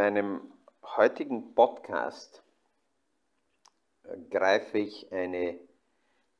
[0.00, 0.40] meinem
[0.96, 2.42] heutigen Podcast
[4.04, 5.58] äh, greife ich eine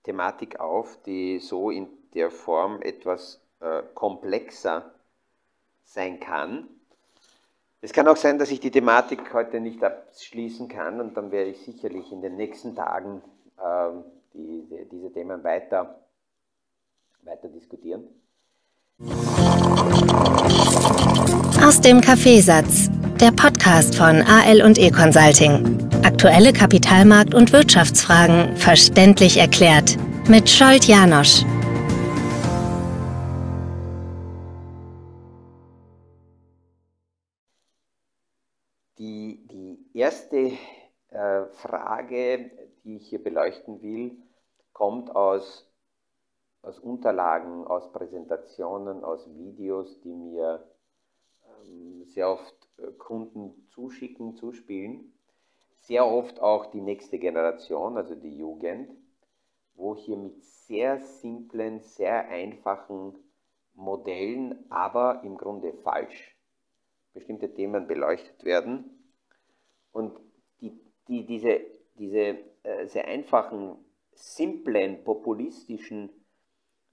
[0.03, 4.91] Thematik auf, die so in der Form etwas äh, komplexer
[5.85, 6.69] sein kann.
[7.83, 11.51] Es kann auch sein, dass ich die Thematik heute nicht abschließen kann und dann werde
[11.51, 13.21] ich sicherlich in den nächsten Tagen
[13.58, 13.90] äh,
[14.33, 16.01] die, die, diese Themen weiter,
[17.24, 18.09] weiter diskutieren.
[21.62, 22.88] Aus dem Kaffeesatz,
[23.20, 25.91] der Podcast von AL und E Consulting.
[26.02, 31.45] Aktuelle Kapitalmarkt- und Wirtschaftsfragen verständlich erklärt mit Scholt Janosch.
[38.97, 40.52] Die, die erste
[41.11, 42.50] äh, Frage,
[42.84, 44.12] die ich hier beleuchten will,
[44.73, 45.70] kommt aus,
[46.62, 50.64] aus Unterlagen, aus Präsentationen, aus Videos, die mir
[51.44, 52.59] ähm, sehr oft
[52.98, 55.12] Kunden zuschicken, zuspielen.
[55.78, 58.91] Sehr oft auch die nächste Generation, also die Jugend,
[59.75, 63.14] wo hier mit sehr simplen, sehr einfachen
[63.75, 66.37] Modellen, aber im Grunde falsch,
[67.14, 69.12] bestimmte Themen beleuchtet werden.
[69.92, 70.19] Und
[70.61, 70.78] die,
[71.09, 71.61] die, diese,
[71.98, 73.77] diese äh, sehr einfachen,
[74.12, 76.11] simplen, populistischen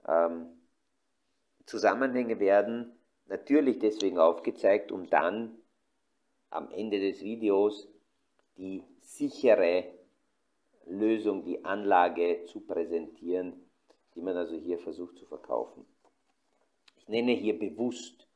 [0.06, 0.46] ähm,
[1.66, 5.58] Zusammenhänge werden natürlich deswegen aufgezeigt, um dann
[6.50, 7.88] am Ende des Videos
[8.56, 9.84] die sichere
[10.86, 13.52] Lösung, die Anlage zu präsentieren,
[14.14, 15.86] die man also hier versucht zu verkaufen.
[16.96, 18.26] Ich nenne hier bewusst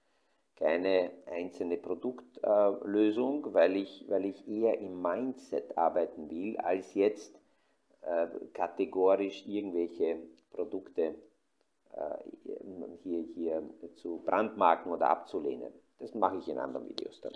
[0.56, 7.34] keine einzelne Produktlösung, weil, ich, weil ich eher im Mindset arbeiten will, als jetzt
[8.02, 10.19] äh, kategorisch irgendwelche
[10.50, 11.16] Produkte
[11.94, 12.19] äh,
[13.02, 13.62] hier, hier
[13.97, 15.72] zu brandmarken oder abzulehnen.
[15.98, 17.32] Das mache ich in anderen Videos dann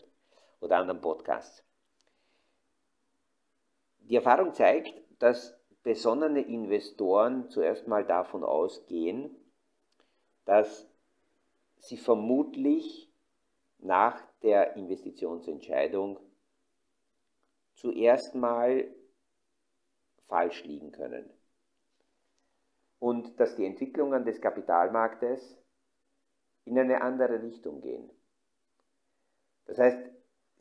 [0.60, 1.64] oder anderen Podcasts.
[4.00, 9.34] Die Erfahrung zeigt, dass besonnene Investoren zuerst mal davon ausgehen,
[10.45, 10.89] dass
[11.78, 13.11] sie vermutlich
[13.78, 16.18] nach der Investitionsentscheidung
[17.74, 18.89] zuerst mal
[20.28, 21.28] falsch liegen können
[22.98, 25.58] und dass die Entwicklungen des Kapitalmarktes
[26.64, 28.11] in eine andere Richtung gehen.
[29.66, 30.15] Das heißt,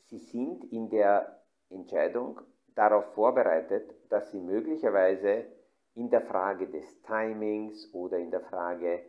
[0.06, 2.40] sie sind in der Entscheidung
[2.74, 5.46] darauf vorbereitet, dass sie möglicherweise
[5.94, 9.04] in der Frage des Timings oder in der Frage,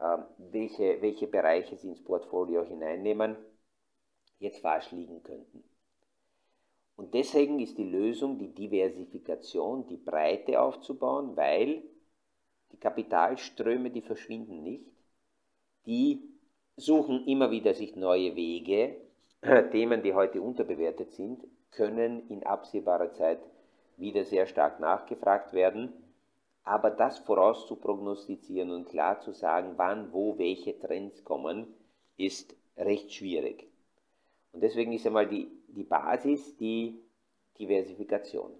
[0.00, 3.36] ähm, welche, welche Bereiche sie ins Portfolio hineinnehmen,
[4.38, 5.64] jetzt falsch liegen könnten.
[6.96, 11.82] Und deswegen ist die Lösung die Diversifikation, die Breite aufzubauen, weil
[12.72, 14.86] die Kapitalströme, die verschwinden nicht,
[15.86, 16.22] die
[16.76, 18.96] suchen immer wieder sich neue Wege.
[19.70, 23.38] Themen, die heute unterbewertet sind, können in absehbarer Zeit
[23.96, 25.92] wieder sehr stark nachgefragt werden.
[26.64, 31.68] Aber das vorauszuprognostizieren und klar zu sagen, wann, wo, welche Trends kommen,
[32.16, 33.68] ist recht schwierig.
[34.52, 36.98] Und deswegen ist einmal die, die Basis die
[37.58, 38.50] Diversifikation.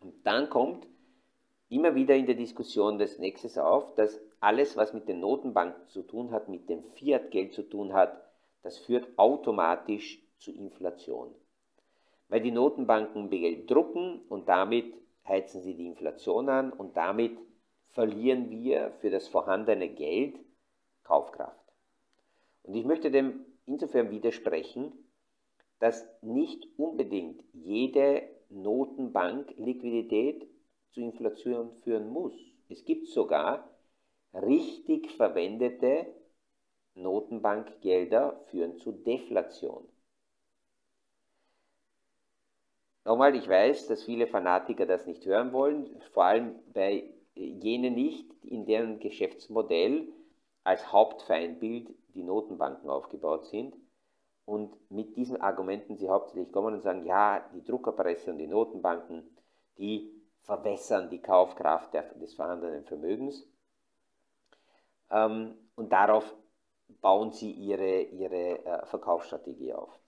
[0.00, 0.86] Und dann kommt
[1.68, 6.02] immer wieder in der Diskussion des Nächstes auf, dass alles, was mit den Notenbanken zu
[6.02, 8.25] tun hat, mit dem Fiat-Geld zu tun hat,
[8.66, 11.32] das führt automatisch zu Inflation.
[12.28, 14.92] Weil die Notenbanken Geld drucken und damit
[15.24, 17.38] heizen sie die Inflation an und damit
[17.90, 20.40] verlieren wir für das vorhandene Geld
[21.04, 21.62] Kaufkraft.
[22.64, 24.92] Und ich möchte dem insofern widersprechen,
[25.78, 30.44] dass nicht unbedingt jede Notenbank Liquidität
[30.90, 32.34] zu Inflation führen muss.
[32.68, 33.70] Es gibt sogar
[34.34, 36.15] richtig verwendete
[37.16, 39.88] Notenbankgelder führen zu Deflation.
[43.04, 48.28] Nochmal, ich weiß, dass viele Fanatiker das nicht hören wollen, vor allem bei jenen nicht,
[48.42, 50.08] in deren Geschäftsmodell
[50.64, 53.76] als Hauptfeindbild die Notenbanken aufgebaut sind
[54.44, 59.22] und mit diesen Argumenten sie hauptsächlich kommen und sagen, ja, die Druckerpresse und die Notenbanken,
[59.78, 60.12] die
[60.42, 63.46] verwässern die Kaufkraft des vorhandenen Vermögens.
[65.10, 66.34] Ähm, und darauf
[67.00, 69.98] bauen sie ihre, ihre äh, Verkaufsstrategie auf.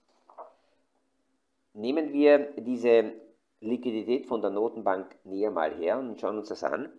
[1.73, 3.13] Nehmen wir diese
[3.61, 6.91] Liquidität von der Notenbank näher mal her und schauen uns das an.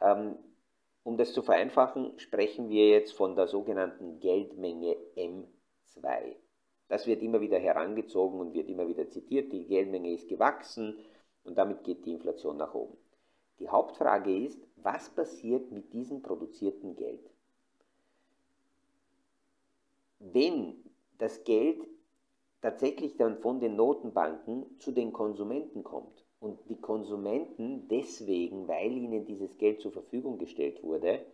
[0.00, 0.36] Ähm,
[1.02, 6.36] um das zu vereinfachen, sprechen wir jetzt von der sogenannten Geldmenge M2.
[6.88, 9.52] Das wird immer wieder herangezogen und wird immer wieder zitiert.
[9.52, 10.98] Die Geldmenge ist gewachsen
[11.44, 12.98] und damit geht die Inflation nach oben.
[13.60, 17.29] Die Hauptfrage ist, was passiert mit diesem produzierten Geld?
[20.20, 20.76] Wenn
[21.18, 21.80] das Geld
[22.60, 29.24] tatsächlich dann von den Notenbanken zu den Konsumenten kommt und die Konsumenten deswegen, weil ihnen
[29.24, 31.24] dieses Geld zur Verfügung gestellt wurde,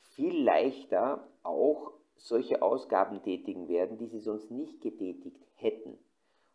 [0.00, 5.96] viel leichter auch solche Ausgaben tätigen werden, die sie sonst nicht getätigt hätten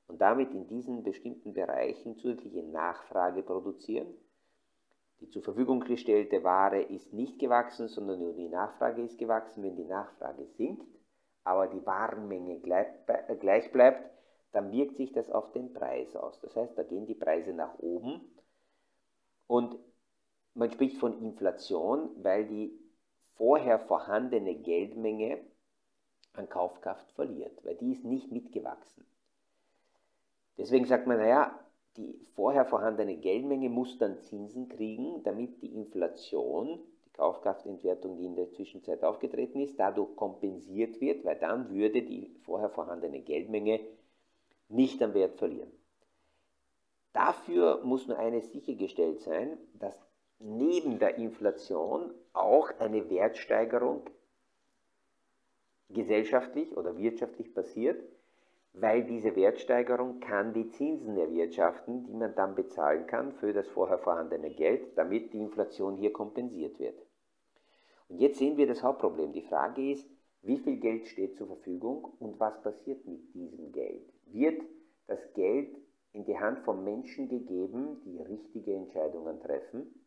[0.07, 4.07] und damit in diesen bestimmten Bereichen zusätzliche Nachfrage produzieren.
[5.21, 9.63] Die zur Verfügung gestellte Ware ist nicht gewachsen, sondern nur die Nachfrage ist gewachsen.
[9.63, 10.85] Wenn die Nachfrage sinkt,
[11.45, 14.11] aber die Warenmenge gleich bleibt,
[14.51, 16.39] dann wirkt sich das auf den Preis aus.
[16.41, 18.21] Das heißt, da gehen die Preise nach oben
[19.47, 19.77] und
[20.53, 22.77] man spricht von Inflation, weil die
[23.35, 25.39] vorher vorhandene Geldmenge
[26.33, 29.05] an Kaufkraft verliert, weil die ist nicht mitgewachsen.
[30.57, 31.59] Deswegen sagt man, naja,
[31.97, 36.79] die vorher vorhandene Geldmenge muss dann Zinsen kriegen, damit die Inflation,
[37.15, 42.69] Kaufkraftentwertung, die in der Zwischenzeit aufgetreten ist, dadurch kompensiert wird, weil dann würde die vorher
[42.69, 43.79] vorhandene Geldmenge
[44.69, 45.71] nicht an Wert verlieren.
[47.13, 49.97] Dafür muss nur eines sichergestellt sein, dass
[50.39, 54.09] neben der Inflation auch eine Wertsteigerung
[55.89, 58.03] gesellschaftlich oder wirtschaftlich passiert,
[58.73, 63.99] weil diese Wertsteigerung kann die Zinsen erwirtschaften, die man dann bezahlen kann für das vorher
[63.99, 67.04] vorhandene Geld, damit die Inflation hier kompensiert wird.
[68.07, 69.33] Und jetzt sehen wir das Hauptproblem.
[69.33, 70.07] Die Frage ist,
[70.41, 74.13] wie viel Geld steht zur Verfügung und was passiert mit diesem Geld?
[74.27, 74.61] Wird
[75.07, 75.75] das Geld
[76.13, 80.05] in die Hand von Menschen gegeben, die richtige Entscheidungen treffen?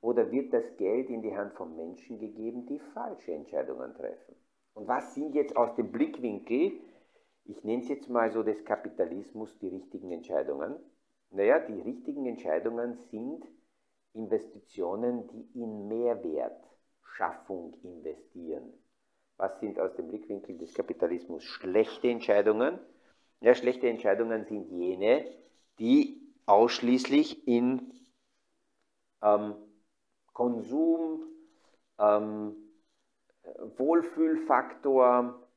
[0.00, 4.34] Oder wird das Geld in die Hand von Menschen gegeben, die falsche Entscheidungen treffen?
[4.74, 6.72] Und was sind jetzt aus dem Blickwinkel,
[7.44, 10.76] ich nenne es jetzt mal so des Kapitalismus, die richtigen Entscheidungen?
[11.30, 13.46] Naja, die richtigen Entscheidungen sind
[14.12, 15.88] Investitionen, die in
[17.02, 18.72] Mehrwertschaffung investieren.
[19.36, 22.78] Was sind aus dem Blickwinkel des Kapitalismus schlechte Entscheidungen?
[23.40, 25.26] Ja, schlechte Entscheidungen sind jene,
[25.78, 27.92] die ausschließlich in
[29.22, 29.54] ähm,
[30.32, 31.22] Konsum,
[31.98, 32.54] ähm,
[33.76, 35.48] Wohlfühlfaktor,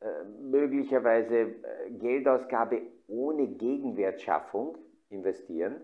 [0.00, 4.78] äh, möglicherweise äh, Geldausgabe ohne Gegenwertschaffung
[5.08, 5.80] investieren,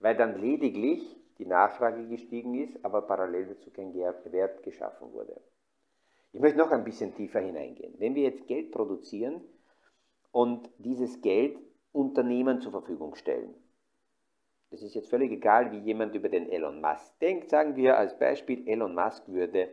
[0.00, 5.40] weil dann lediglich die Nachfrage gestiegen ist, aber parallel dazu kein Wert geschaffen wurde.
[6.32, 7.94] Ich möchte noch ein bisschen tiefer hineingehen.
[7.98, 9.40] Wenn wir jetzt Geld produzieren
[10.32, 11.58] und dieses Geld
[11.92, 13.54] Unternehmen zur Verfügung stellen,
[14.70, 18.18] das ist jetzt völlig egal, wie jemand über den Elon Musk denkt, sagen wir als
[18.18, 19.68] Beispiel, Elon Musk würde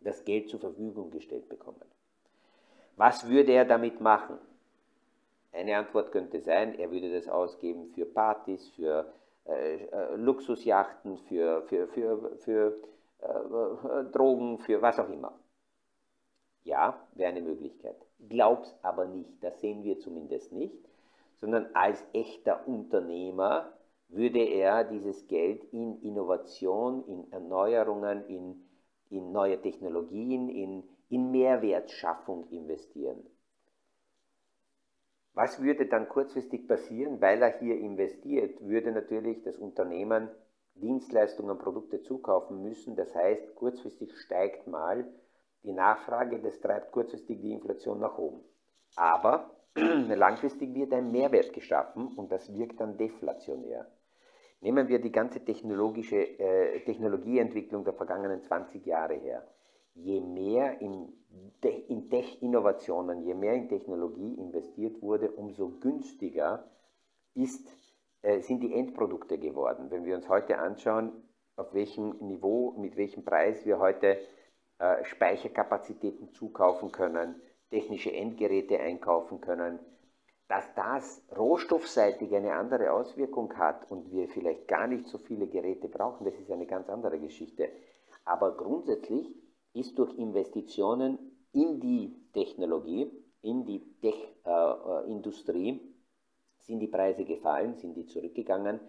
[0.00, 1.84] das Geld zur Verfügung gestellt bekommen.
[2.96, 4.38] Was würde er damit machen?
[5.52, 9.12] Eine Antwort könnte sein, er würde das ausgeben für Partys, für
[9.44, 12.82] äh, äh Luxusjachten, für, für, für, für
[13.20, 15.38] äh, Drogen, für was auch immer.
[16.62, 17.96] Ja, wäre eine Möglichkeit.
[18.28, 20.76] Glaub's aber nicht, das sehen wir zumindest nicht,
[21.40, 23.72] sondern als echter Unternehmer
[24.08, 28.68] würde er dieses Geld in Innovation, in Erneuerungen, in,
[29.08, 33.24] in neue Technologien, in, in Mehrwertschaffung investieren.
[35.34, 37.20] Was würde dann kurzfristig passieren?
[37.20, 40.28] Weil er hier investiert, würde natürlich das Unternehmen
[40.74, 42.96] Dienstleistungen, Produkte zukaufen müssen.
[42.96, 45.06] Das heißt, kurzfristig steigt mal
[45.62, 48.42] die Nachfrage, das treibt kurzfristig die Inflation nach oben.
[48.96, 53.86] Aber langfristig wird ein Mehrwert geschaffen und das wirkt dann deflationär.
[54.62, 59.46] Nehmen wir die ganze technologische äh, Technologieentwicklung der vergangenen 20 Jahre her.
[59.94, 61.12] Je mehr in,
[61.88, 66.64] in Tech-Innovationen, je mehr in Technologie investiert wurde, umso günstiger
[67.34, 67.68] ist,
[68.22, 69.90] äh, sind die Endprodukte geworden.
[69.90, 71.12] Wenn wir uns heute anschauen,
[71.56, 74.18] auf welchem Niveau, mit welchem Preis wir heute
[74.78, 79.78] äh, Speicherkapazitäten zukaufen können, technische Endgeräte einkaufen können,
[80.48, 85.88] dass das rohstoffseitig eine andere Auswirkung hat und wir vielleicht gar nicht so viele Geräte
[85.88, 87.70] brauchen, das ist eine ganz andere Geschichte.
[88.24, 89.32] Aber grundsätzlich
[89.72, 91.18] ist durch Investitionen
[91.52, 93.10] in die Technologie,
[93.42, 95.80] in die Tech-Industrie, äh,
[96.58, 98.80] sind die Preise gefallen, sind die zurückgegangen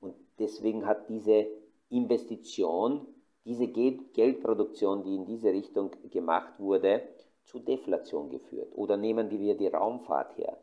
[0.00, 1.46] und deswegen hat diese
[1.88, 3.06] Investition
[3.44, 7.02] diese Geldproduktion, die in diese Richtung gemacht wurde,
[7.44, 8.68] zu Deflation geführt.
[8.72, 10.56] Oder nehmen wir die Raumfahrt her.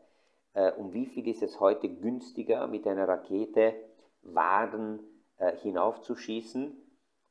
[0.54, 3.74] Äh, um wie viel ist es heute günstiger, mit einer Rakete
[4.22, 5.00] Waren
[5.38, 6.76] äh, hinaufzuschießen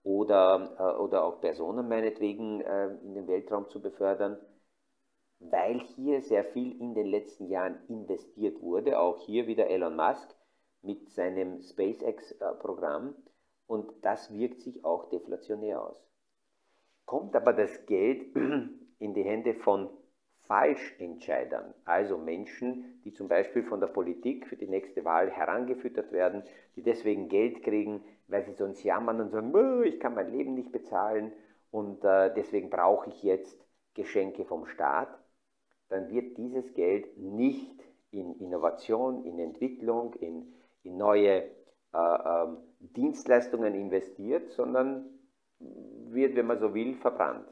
[0.03, 4.39] oder, äh, oder auch Personen meinetwegen in den Weltraum zu befördern?
[5.41, 10.35] Weil hier sehr viel in den letzten Jahren investiert wurde, auch hier wieder Elon Musk
[10.83, 13.15] mit seinem SpaceX-Programm
[13.67, 16.03] und das wirkt sich auch deflationär aus.
[17.05, 18.35] Kommt aber das Geld
[18.99, 19.91] in die Hände von
[20.47, 26.43] Falschentscheidern, also Menschen, die zum Beispiel von der Politik für die nächste Wahl herangefüttert werden,
[26.75, 29.53] die deswegen Geld kriegen, weil sie sonst jammern und sagen,
[29.85, 31.33] ich kann mein Leben nicht bezahlen
[31.71, 33.59] und äh, deswegen brauche ich jetzt
[33.95, 35.09] Geschenke vom Staat,
[35.89, 41.43] dann wird dieses Geld nicht in Innovation, in Entwicklung, in, in neue
[41.95, 42.47] äh, äh,
[42.81, 45.07] Dienstleistungen investiert, sondern
[45.59, 47.49] wird, wenn man so will, verbrannt.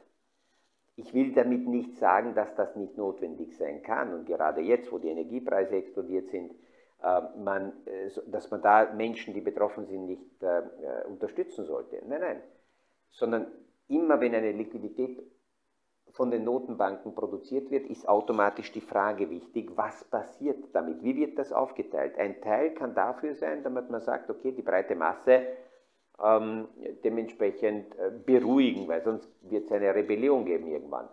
[0.94, 4.14] Ich will damit nicht sagen, dass das nicht notwendig sein kann.
[4.14, 6.52] Und gerade jetzt, wo die Energiepreise explodiert sind,
[7.02, 10.62] man, äh, dass man da Menschen, die betroffen sind, nicht äh,
[11.08, 12.02] unterstützen sollte.
[12.06, 12.42] Nein, nein.
[13.10, 13.46] Sondern
[13.88, 15.22] immer wenn eine Liquidität
[16.10, 21.02] von den Notenbanken produziert wird, ist automatisch die Frage wichtig, was passiert damit?
[21.02, 22.16] Wie wird das aufgeteilt?
[22.18, 25.42] Ein Teil kann dafür sein, damit man sagt, okay, die breite Masse
[26.22, 26.68] ähm,
[27.04, 31.08] dementsprechend äh, beruhigen, weil sonst wird es eine Rebellion geben irgendwann.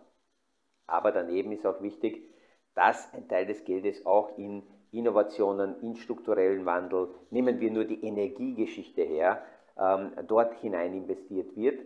[0.86, 2.30] Aber daneben ist auch wichtig,
[2.74, 4.62] dass ein Teil des Geldes auch in
[4.98, 9.42] Innovationen, in strukturellen Wandel, nehmen wir nur die Energiegeschichte her,
[9.78, 11.80] ähm, dort hinein investiert wird.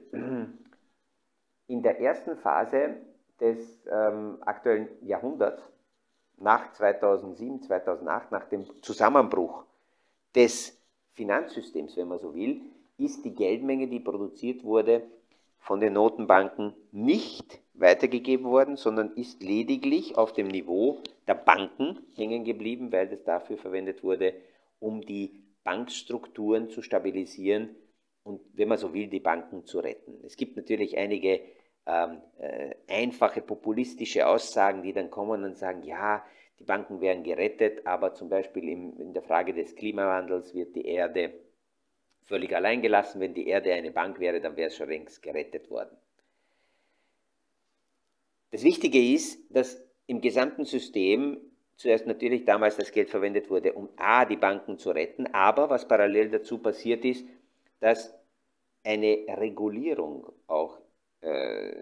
[1.67, 2.97] In der ersten Phase
[3.41, 5.63] des ähm, aktuellen Jahrhunderts,
[6.39, 9.65] nach 2007, 2008, nach dem Zusammenbruch
[10.35, 10.81] des
[11.15, 12.63] Finanzsystems, wenn man so will,
[12.97, 15.03] ist die Geldmenge, die produziert wurde,
[15.69, 22.45] von den Notenbanken nicht weitergegeben worden, sondern ist lediglich auf dem Niveau der Banken hängen
[22.45, 24.33] geblieben, weil das dafür verwendet wurde,
[24.79, 27.77] um die Bankstrukturen zu stabilisieren
[28.23, 30.19] und, wenn man so will, die Banken zu retten.
[30.25, 31.43] Es gibt natürlich einige
[31.87, 36.25] ähm, äh, einfache populistische Aussagen, die dann kommen und sagen, ja,
[36.59, 40.87] die Banken werden gerettet, aber zum Beispiel im, in der Frage des Klimawandels wird die
[40.87, 41.35] Erde
[42.25, 43.21] völlig allein gelassen.
[43.21, 45.97] Wenn die Erde eine Bank wäre, dann wäre es schon längst gerettet worden.
[48.51, 51.39] Das Wichtige ist, dass im gesamten System
[51.77, 55.87] zuerst natürlich damals das Geld verwendet wurde, um A, die Banken zu retten, aber was
[55.87, 57.27] parallel dazu passiert ist,
[57.81, 58.15] dass
[58.85, 60.79] eine Regulierung auch
[61.21, 61.75] äh,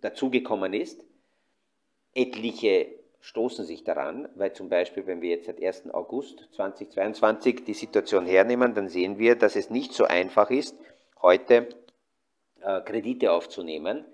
[0.00, 1.04] dazugekommen ist.
[2.14, 5.92] Etliche stoßen sich daran, weil zum Beispiel, wenn wir jetzt seit 1.
[5.92, 10.76] August 2022 die Situation hernehmen, dann sehen wir, dass es nicht so einfach ist,
[11.20, 11.68] heute
[12.62, 14.04] äh, Kredite aufzunehmen,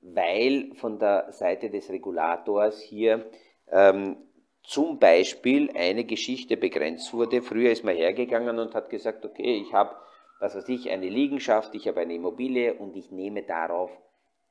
[0.00, 3.30] weil von der Seite des Regulators hier
[3.70, 4.16] ähm,
[4.62, 7.42] zum Beispiel eine Geschichte begrenzt wurde.
[7.42, 9.94] Früher ist man hergegangen und hat gesagt, okay, ich habe,
[10.40, 13.90] was weiß ich, eine Liegenschaft, ich habe eine Immobilie und ich nehme darauf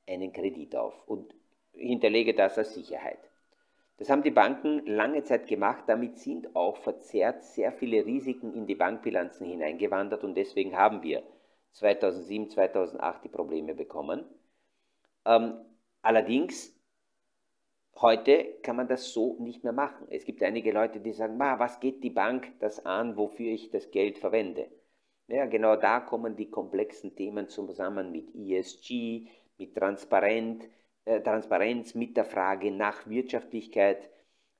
[0.07, 1.33] einen Kredit auf und
[1.74, 3.19] hinterlege das als Sicherheit.
[3.98, 8.65] Das haben die Banken lange Zeit gemacht, damit sind auch verzerrt sehr viele Risiken in
[8.65, 11.24] die Bankbilanzen hineingewandert und deswegen haben wir
[11.74, 14.25] 2007, 2008 die Probleme bekommen.
[15.25, 15.53] Ähm,
[16.01, 16.75] allerdings,
[17.95, 20.07] heute kann man das so nicht mehr machen.
[20.10, 23.91] Es gibt einige Leute, die sagen, was geht die Bank das an, wofür ich das
[23.91, 24.67] Geld verwende?
[25.27, 30.67] Ja, genau da kommen die komplexen Themen zusammen mit ESG, mit Transparenz,
[31.05, 34.10] äh, Transparenz mit der Frage nach Wirtschaftlichkeit,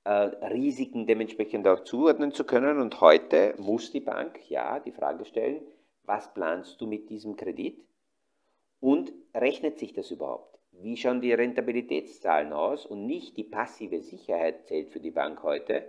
[0.04, 2.80] äh, Risiken dementsprechend auch zuordnen zu können.
[2.80, 5.62] Und heute muss die Bank ja die Frage stellen,
[6.04, 7.84] was planst du mit diesem Kredit?
[8.80, 10.58] Und rechnet sich das überhaupt?
[10.72, 12.86] Wie schauen die Rentabilitätszahlen aus?
[12.86, 15.86] Und nicht die passive Sicherheit zählt für die Bank heute,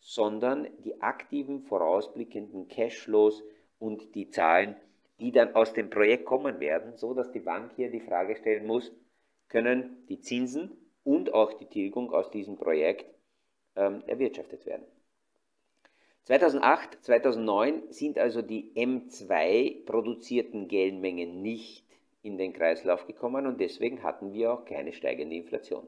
[0.00, 3.44] sondern die aktiven, vorausblickenden Cashflows
[3.78, 4.76] und die Zahlen,
[5.20, 8.66] die dann aus dem Projekt kommen werden, so dass die Bank hier die Frage stellen
[8.66, 8.92] muss,
[9.48, 10.72] können die Zinsen
[11.04, 13.06] und auch die Tilgung aus diesem Projekt
[13.76, 14.84] ähm, erwirtschaftet werden.
[16.24, 21.84] 2008, 2009 sind also die M2 produzierten Geldmengen nicht
[22.22, 25.86] in den Kreislauf gekommen und deswegen hatten wir auch keine steigende Inflation.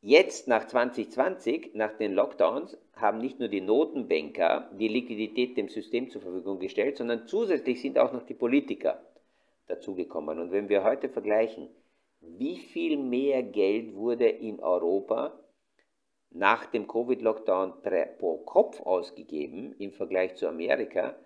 [0.00, 6.08] Jetzt nach 2020, nach den Lockdowns, haben nicht nur die Notenbanker die Liquidität dem System
[6.08, 9.02] zur Verfügung gestellt, sondern zusätzlich sind auch noch die Politiker
[9.68, 10.38] dazugekommen.
[10.38, 11.68] Und wenn wir heute vergleichen,
[12.20, 15.38] wie viel mehr Geld wurde in Europa
[16.30, 17.74] nach dem Covid-Lockdown
[18.18, 21.16] pro Kopf ausgegeben im Vergleich zu Amerika,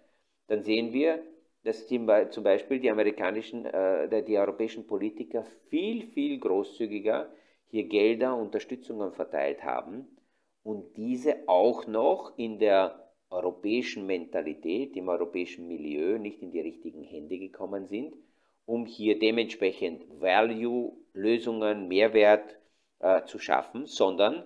[0.48, 1.22] dann sehen wir,
[1.64, 7.30] dass zum Beispiel die amerikanischen, äh, die europäischen Politiker viel, viel großzügiger
[7.68, 10.06] hier Gelder, Unterstützungen verteilt haben
[10.62, 17.02] und diese auch noch in der europäischen Mentalität, im europäischen Milieu nicht in die richtigen
[17.02, 18.14] Hände gekommen sind
[18.66, 22.56] um hier dementsprechend Value-Lösungen, Mehrwert
[23.00, 24.44] äh, zu schaffen, sondern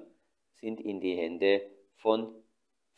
[0.55, 1.63] sind in die Hände
[1.97, 2.35] von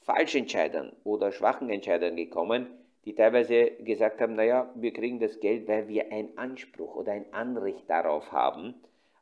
[0.00, 2.66] Falschentscheidern oder schwachen Entscheidern gekommen,
[3.04, 7.32] die teilweise gesagt haben, naja, wir kriegen das Geld, weil wir einen Anspruch oder ein
[7.32, 8.74] Anrecht darauf haben,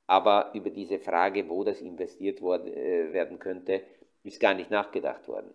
[0.07, 3.83] aber über diese Frage, wo das investiert äh, werden könnte,
[4.23, 5.53] ist gar nicht nachgedacht worden.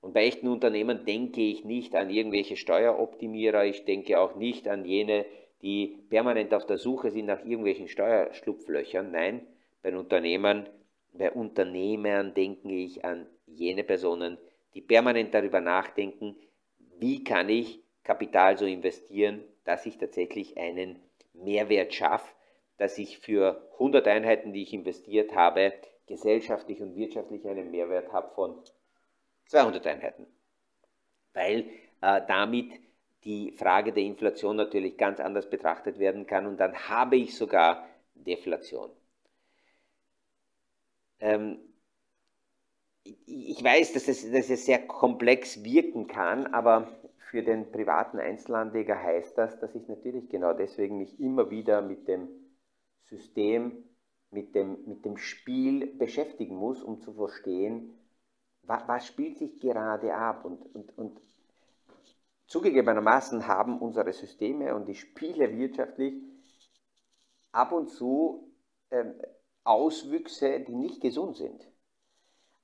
[0.00, 4.84] Und bei echten Unternehmen denke ich nicht an irgendwelche Steueroptimierer, ich denke auch nicht an
[4.84, 5.24] jene,
[5.64, 9.10] die permanent auf der Suche sind nach irgendwelchen Steuerschlupflöchern.
[9.10, 9.46] Nein,
[9.82, 10.68] bei Unternehmern,
[11.14, 14.36] bei Unternehmern denke ich an jene Personen,
[14.74, 16.36] die permanent darüber nachdenken,
[16.98, 21.00] wie kann ich Kapital so investieren, dass ich tatsächlich einen
[21.32, 22.34] Mehrwert schaffe,
[22.76, 25.72] dass ich für 100 Einheiten, die ich investiert habe,
[26.06, 28.60] gesellschaftlich und wirtschaftlich einen Mehrwert habe von
[29.46, 30.26] 200 Einheiten.
[31.32, 31.70] Weil
[32.02, 32.83] äh, damit
[33.24, 37.86] die Frage der Inflation natürlich ganz anders betrachtet werden kann und dann habe ich sogar
[38.14, 38.90] Deflation.
[41.20, 41.58] Ähm,
[43.04, 46.88] ich weiß, dass es, dass es sehr komplex wirken kann, aber
[47.30, 52.08] für den privaten Einzelanleger heißt das, dass ich natürlich genau deswegen mich immer wieder mit
[52.08, 52.28] dem
[53.04, 53.84] System,
[54.30, 57.94] mit dem, mit dem Spiel beschäftigen muss, um zu verstehen,
[58.62, 60.44] was, was spielt sich gerade ab.
[60.44, 61.20] Und, und, und
[62.54, 66.14] zugegebenermaßen haben unsere Systeme und die Spiele wirtschaftlich
[67.50, 68.54] ab und zu
[68.90, 69.06] äh,
[69.64, 71.68] Auswüchse, die nicht gesund sind.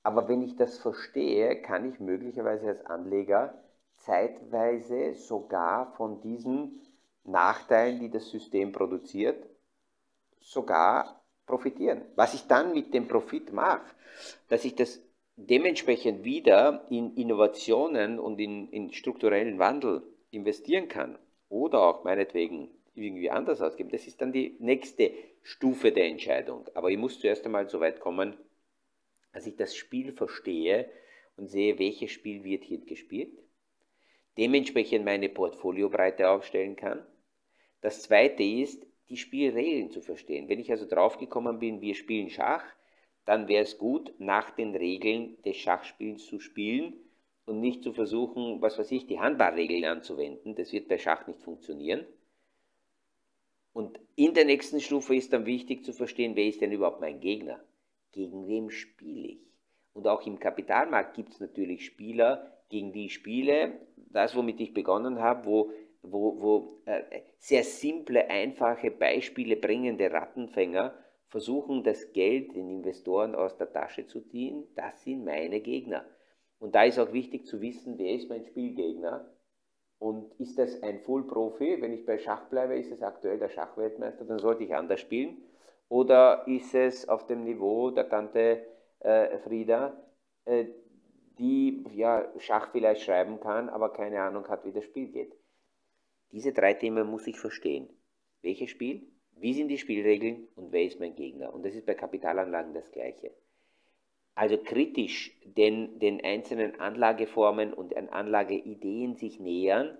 [0.04, 3.64] Aber wenn ich das verstehe, kann ich möglicherweise als Anleger
[3.96, 6.82] zeitweise sogar von diesen
[7.24, 9.44] Nachteilen, die das System produziert,
[10.38, 12.02] sogar profitieren.
[12.14, 13.82] Was ich dann mit dem Profit mache,
[14.48, 15.00] dass ich das
[15.48, 21.18] dementsprechend wieder in Innovationen und in, in strukturellen Wandel investieren kann
[21.48, 26.68] oder auch meinetwegen irgendwie anders ausgeben, das ist dann die nächste Stufe der Entscheidung.
[26.74, 28.36] Aber ich muss zuerst einmal so weit kommen,
[29.32, 30.90] dass ich das Spiel verstehe
[31.36, 33.38] und sehe, welches Spiel wird hier gespielt,
[34.36, 37.06] dementsprechend meine Portfoliobreite aufstellen kann.
[37.80, 40.48] Das zweite ist, die Spielregeln zu verstehen.
[40.48, 42.64] Wenn ich also draufgekommen bin, wir spielen Schach,
[43.30, 46.94] dann wäre es gut, nach den Regeln des Schachspiels zu spielen
[47.46, 50.56] und nicht zu versuchen, was weiß ich, die Handballregeln anzuwenden.
[50.56, 52.04] Das wird bei Schach nicht funktionieren.
[53.72, 57.20] Und in der nächsten Stufe ist dann wichtig zu verstehen, wer ist denn überhaupt mein
[57.20, 57.62] Gegner?
[58.10, 59.40] Gegen wem spiele ich?
[59.92, 63.80] Und auch im Kapitalmarkt gibt es natürlich Spieler, gegen die ich spiele.
[63.94, 65.70] Das, womit ich begonnen habe, wo
[66.02, 67.02] wo, wo äh,
[67.38, 70.94] sehr simple, einfache Beispiele bringende Rattenfänger
[71.30, 76.04] versuchen, das Geld den Investoren aus der Tasche zu ziehen, das sind meine Gegner.
[76.58, 79.30] Und da ist auch wichtig zu wissen, wer ist mein Spielgegner
[79.98, 81.80] und ist das ein Full-Profi?
[81.80, 85.42] Wenn ich bei Schach bleibe, ist es aktuell der Schachweltmeister, dann sollte ich anders spielen.
[85.88, 88.66] Oder ist es auf dem Niveau der Tante
[89.00, 89.96] äh, Frieda,
[90.44, 90.66] äh,
[91.38, 95.34] die ja Schach vielleicht schreiben kann, aber keine Ahnung hat, wie das Spiel geht?
[96.32, 97.88] Diese drei Themen muss ich verstehen.
[98.42, 99.10] Welches Spiel?
[99.40, 101.52] Wie sind die Spielregeln und wer ist mein Gegner?
[101.52, 103.30] Und das ist bei Kapitalanlagen das Gleiche.
[104.34, 109.98] Also kritisch den, den einzelnen Anlageformen und Anlageideen sich nähern,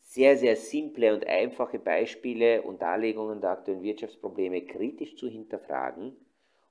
[0.00, 6.14] sehr, sehr simple und einfache Beispiele und Darlegungen der aktuellen Wirtschaftsprobleme kritisch zu hinterfragen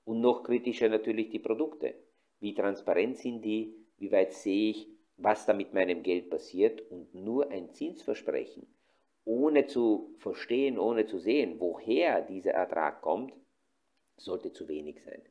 [0.05, 1.95] und noch kritischer natürlich die Produkte.
[2.39, 3.73] Wie transparent sind die?
[3.97, 8.67] Wie weit sehe ich was da mit meinem Geld passiert und nur ein Zinsversprechen,
[9.25, 13.33] ohne zu verstehen, ohne zu sehen, woher dieser Ertrag kommt,
[14.17, 15.21] sollte zu wenig sein.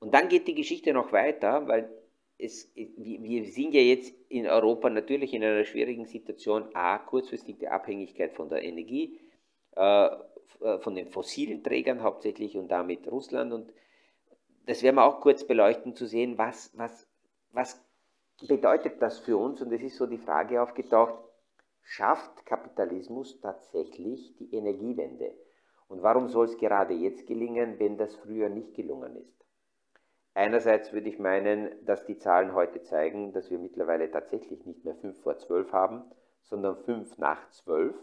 [0.00, 1.90] Und dann geht die Geschichte noch weiter, weil
[2.38, 8.32] es, wir sind ja jetzt in Europa natürlich in einer schwierigen Situation, a, kurzfristige Abhängigkeit
[8.32, 9.20] von der Energie,
[9.76, 10.08] äh,
[10.80, 13.52] von den fossilen Trägern hauptsächlich und damit Russland.
[13.52, 13.72] Und
[14.66, 17.06] das werden wir auch kurz beleuchten, zu sehen, was, was,
[17.52, 17.80] was
[18.46, 19.62] bedeutet das für uns?
[19.62, 21.14] Und es ist so die Frage aufgetaucht,
[21.82, 25.34] schafft Kapitalismus tatsächlich die Energiewende?
[25.88, 29.44] Und warum soll es gerade jetzt gelingen, wenn das früher nicht gelungen ist?
[30.34, 34.94] Einerseits würde ich meinen, dass die Zahlen heute zeigen, dass wir mittlerweile tatsächlich nicht mehr
[34.94, 36.04] 5 vor 12 haben,
[36.42, 37.94] sondern 5 nach 12.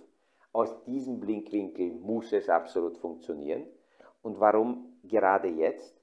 [0.51, 3.65] Aus diesem Blinkwinkel muss es absolut funktionieren.
[4.21, 5.99] Und warum gerade jetzt?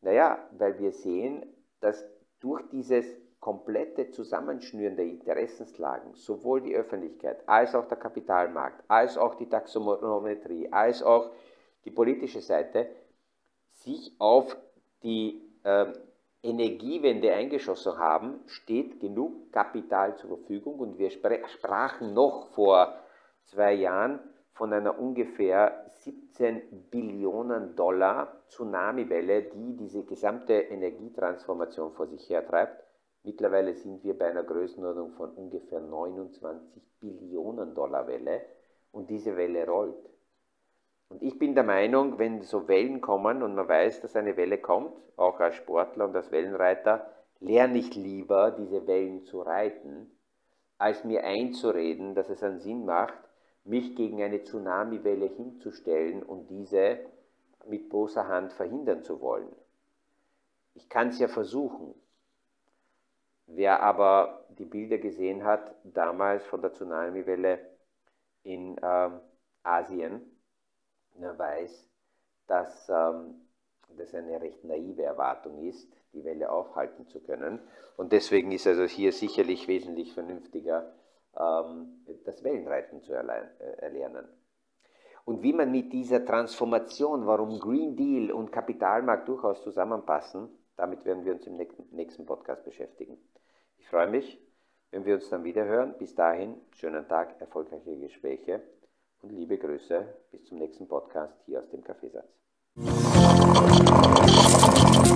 [0.00, 1.44] Naja, weil wir sehen,
[1.80, 2.08] dass
[2.40, 3.04] durch dieses
[3.40, 10.72] komplette Zusammenschnüren der Interessenslagen, sowohl die Öffentlichkeit als auch der Kapitalmarkt, als auch die Taxonometrie,
[10.72, 11.30] als auch
[11.84, 12.88] die politische Seite,
[13.70, 14.56] sich auf
[15.02, 15.92] die äh,
[16.42, 22.94] Energiewende eingeschossen haben, steht genug Kapital zur Verfügung und wir sprachen noch vor
[23.44, 24.20] zwei Jahren
[24.52, 32.85] von einer ungefähr 17 Billionen Dollar Tsunamiwelle, die diese gesamte Energietransformation vor sich hertreibt.
[33.26, 38.42] Mittlerweile sind wir bei einer Größenordnung von ungefähr 29 Billionen Dollar Welle
[38.92, 40.08] und diese Welle rollt.
[41.08, 44.58] Und ich bin der Meinung, wenn so Wellen kommen und man weiß, dass eine Welle
[44.58, 47.10] kommt, auch als Sportler und als Wellenreiter,
[47.40, 50.08] lerne ich lieber, diese Wellen zu reiten,
[50.78, 53.18] als mir einzureden, dass es einen Sinn macht,
[53.64, 57.00] mich gegen eine Tsunamiwelle hinzustellen und diese
[57.66, 59.50] mit bloßer Hand verhindern zu wollen.
[60.74, 61.92] Ich kann es ja versuchen.
[63.46, 67.60] Wer aber die Bilder gesehen hat, damals von der Tsunamiwelle
[68.42, 69.10] in äh,
[69.62, 70.20] Asien,
[71.14, 71.88] der weiß,
[72.46, 73.46] dass ähm,
[73.96, 77.60] das eine recht naive Erwartung ist, die Welle aufhalten zu können.
[77.96, 80.92] Und deswegen ist also hier sicherlich wesentlich vernünftiger,
[81.38, 83.46] ähm, das Wellenreiten zu äh,
[83.78, 84.26] erlernen.
[85.24, 91.24] Und wie man mit dieser Transformation, warum Green Deal und Kapitalmarkt durchaus zusammenpassen, damit werden
[91.24, 91.56] wir uns im
[91.90, 93.18] nächsten Podcast beschäftigen.
[93.78, 94.38] Ich freue mich,
[94.90, 95.94] wenn wir uns dann wieder hören.
[95.98, 98.62] Bis dahin, schönen Tag, erfolgreiche Gespräche
[99.22, 100.06] und liebe Grüße.
[100.30, 102.28] Bis zum nächsten Podcast hier aus dem Kaffeesatz.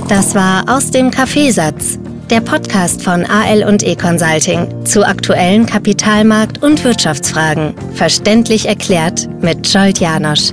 [0.09, 1.99] Das war aus dem Kaffeesatz,
[2.31, 7.75] der Podcast von AL und E Consulting zu aktuellen Kapitalmarkt- und Wirtschaftsfragen.
[7.95, 10.53] Verständlich erklärt mit Scholt Janosch.